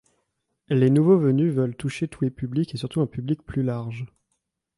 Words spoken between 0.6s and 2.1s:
Les nouveaux venus veulent toucher